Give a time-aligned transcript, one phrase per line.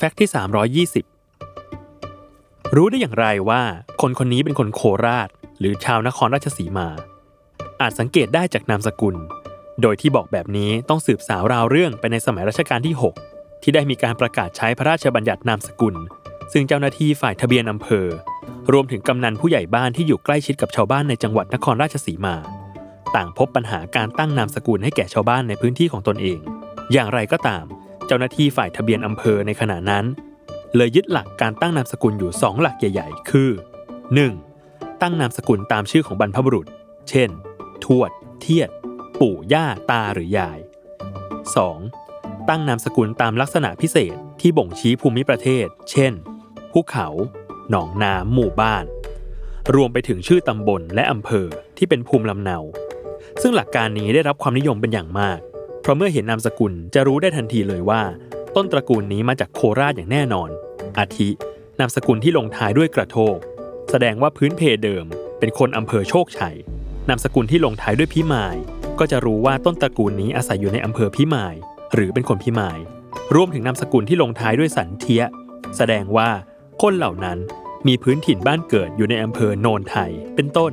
[0.00, 0.30] แฟกต์ที่
[0.96, 3.62] 320 รู้ได้อย่างไรว่า
[4.00, 5.28] คนคนนี้เป็นคนโคราช
[5.58, 6.88] หรือชาวนครราชสีมา
[7.80, 9.16] อาจสังเกตได้จากนามสกุล
[9.82, 12.94] โดยที่บอกแบบนี้ต้องสืบสาวราวเรื่องไปในสมัยรัชกาลที่
[13.28, 15.94] 6 ที่ได้มีการประกาศใช้พระราชบัญญัตินามสกุล
[16.52, 18.06] ซึ่งเจ้าหน้าที่ฝ่ายทะเบียนอำเภอ
[18.72, 22.36] รวมถึงกำนันผู้ใหญ่บ้านที่อยู่ใกล้ชิดกับชาวบ้านในจังหวัดนครราชสีมา
[23.16, 26.38] ต่างพบปัญหาการตั้งนามสกุลให้แก่ชาวบ้านในพื้นที่ของตนเอง
[26.92, 27.64] อย่างไรก็ตาม
[28.08, 30.04] เจ้าหน้าที่ฝ่ายทะเบียนอำเภอในขณะนั้น
[30.76, 33.50] เลยยึดหลักการตั้งนามสกุลอยู่ 2 หลักใหญ่ ๆ คือ
[34.26, 35.02] 1.
[35.02, 36.66] ตั้งนามสกุลตามชื่อของบรรพบุรุษ
[37.08, 37.30] เช่น
[37.84, 38.70] ทวด เทียด
[39.20, 40.58] ปู่ย่าตาหรือยาย
[41.72, 42.48] 2.
[42.48, 46.12] ตั้งนามสกุลตามลักษณะพิเศษที่บ่งชี้ภูมิประเทศ เช่น
[46.72, 47.08] ภูเขา
[47.70, 48.84] หนองน้ำหมู่บ้าน
[49.74, 51.46] รวมไปถึงชื่อตำบลและอำเภอ
[51.76, 52.58] ที่เป็นภูมิลำเนา
[53.42, 55.38] ซึ่งหลักการนี้ได้รับความนิยมเป็นอย่างมาก
[55.88, 58.02] ราะเมื่อเห็นนามสกุลจะรู้ได้ทันทีเลยว่า
[58.56, 60.50] ต้นตระกูลนี้มาจากโคราชอย่างแน่นอน
[60.98, 61.28] อาทิ
[61.80, 63.36] นามสกุลที่ลงท้ายด้วยกระโทก
[63.90, 65.04] แสดงว่าพื้นเพเดิม
[65.38, 66.56] เป็นคนอำเภอโชคชัย
[67.08, 68.56] นามสกุลที่ลงท้ายด้วยพิมาย
[68.98, 71.54] ก็จะรู้ว่าต้นตระกูลนี้อาศัยอยู่ในอำเภอพิมาย
[71.94, 72.78] หรือเป็นคนพิมาย
[73.34, 75.22] รวมถึงนามสกุลที่ลงท้ายด้วยสันเทีย
[75.76, 76.28] แสดงว่า
[76.82, 77.38] คนเหล่านั้น
[77.86, 80.72] มีพื้นถิ่นบ้านเกิดอยู่ในอำเภอโนนไทยเป็นต้น